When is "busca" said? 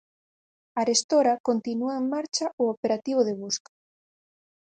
3.41-3.71